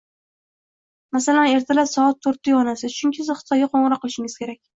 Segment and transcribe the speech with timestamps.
[1.17, 4.61] Masalan, ertalab soat to'rtda uygʻonasiz, chunki siz Xitoyga qoʻngʻiroq qilishingiz kerak.